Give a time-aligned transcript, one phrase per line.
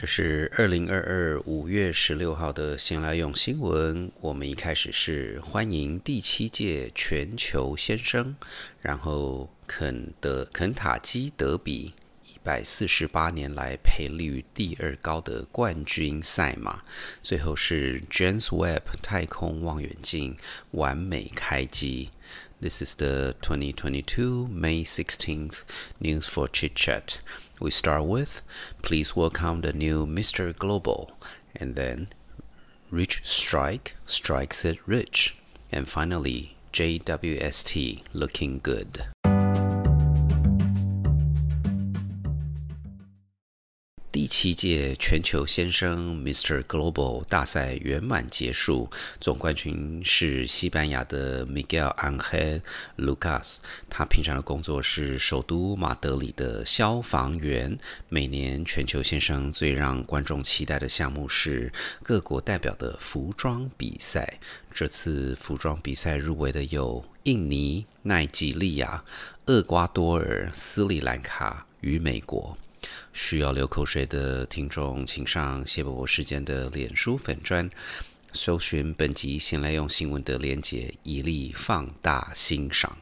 [0.00, 4.10] 这是二零二二五月十六号的闲来用新闻。
[4.22, 8.34] 我们一开始是欢迎第七届全球先生，
[8.80, 11.92] 然后肯德肯塔基德比
[12.24, 16.82] 一百四十八年来赔率第二高的冠军赛马，
[17.22, 20.34] 最后是 James Webb 太空望远镜
[20.70, 22.08] 完美开机。
[22.62, 25.58] This is the 2022 May 16th
[25.98, 27.16] news for chit chat.
[27.60, 28.40] We start with
[28.80, 30.56] please welcome the new Mr.
[30.56, 31.12] Global,
[31.54, 32.08] and then
[32.90, 35.36] Rich Strike strikes it rich,
[35.70, 39.04] and finally JWST looking good.
[44.30, 46.62] 七届全球先生 Mr.
[46.62, 48.88] Global 大赛圆满结束，
[49.20, 52.62] 总冠军是西班牙的 Miguel Angel
[52.96, 53.56] Lucas。
[53.90, 57.76] 他平常的工作是首都马德里的消防员。
[58.08, 61.72] 每年全球先生最让观众期待的项目是
[62.04, 64.38] 各国代表的服装比赛。
[64.72, 69.02] 这次服装比赛入围的有印尼、奈及利亚、
[69.46, 72.56] 厄瓜多尔、斯里兰卡与美国。
[73.12, 77.68] 需要流口水的听众，请上谢伯伯时间的脸书粉专，
[78.32, 82.96] 搜寻本集先来用新闻的链接，以利放大欣赏。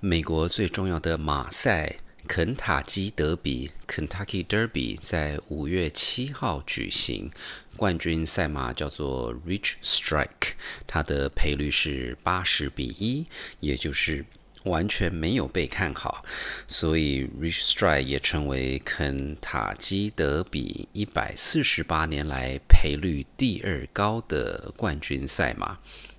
[0.00, 7.30] 美国最重要的马赛肯塔基德比 （Kentucky Derby） 在五月七号举行，
[7.76, 10.52] 冠军赛马叫做 Rich Strike，
[10.86, 13.26] 它的赔率是八十比一，
[13.60, 14.24] 也就是。
[14.64, 16.24] 完全没有被看好，
[16.66, 25.78] 所以 Rich Strike 也成为肯塔基德比一百四十八年来赔率第二高的冠军赛马。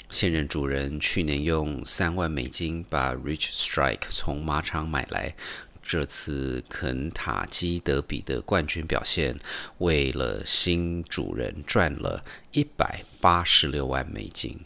[0.09, 5.36] 现任主人去年用三万美金把 Rich Strike 从马场买来，
[5.82, 9.39] 这次肯塔基德比的冠军表现，
[9.77, 14.60] 为了新主人赚了一百八十六万美金。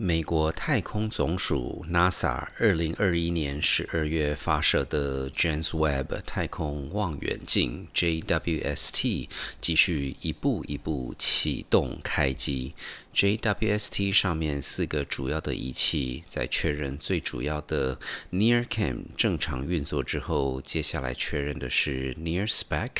[0.00, 9.28] 美国太空总署 NASA 二零二一年十二月发射的 James Webb 太空望远镜 JWST
[9.60, 12.76] 继续一步一步启动开机。
[13.12, 17.98] JWST 上面四个主要的仪器在确认最主要的
[18.30, 22.90] NearCam 正常运作之后，接下来确认的是 NearSpec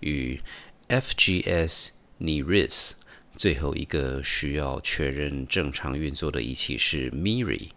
[0.00, 0.40] 与
[0.88, 1.90] FGS
[2.20, 2.94] NIRIS。
[3.36, 7.68] 最后一个需要确认正常运作的仪器是 MIRI。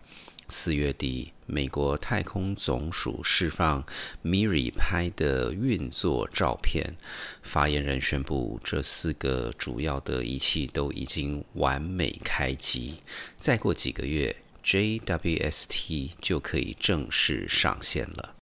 [0.49, 3.83] 四月底，美国太空总署释放
[4.23, 6.95] MIRI 拍的运作照片。
[7.41, 12.95] 发言人宣布，这四个主要的仪器都已经完美开机。
[13.39, 18.35] 再过几个月，JWST 就可以正式上线了。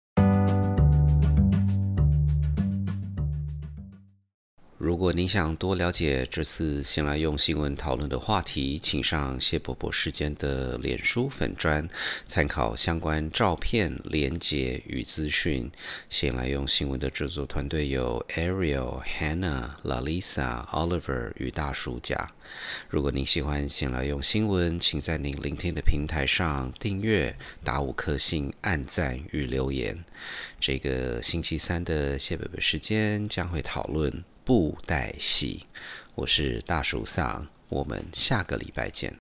[4.89, 11.87] 如果您想多了解这次先来用新闻讨论的话题，请上谢伯伯时间的脸书粉专，
[12.25, 15.71] 参考相关照片、连结与资讯。
[16.09, 22.27] 先来用新闻的制作团队有 Ariel、Hannah、Lalisa、Oliver 与大叔甲。
[22.89, 30.03] 如果您喜欢先来用新闻，请在您聆听的平台上订阅、打五颗星、按赞与留言。
[30.59, 34.23] 这个星期三的谢伯伯时间将会讨论。
[34.49, 35.67] 布袋戏，
[36.15, 39.15] 我是大叔桑，我们下个礼拜见。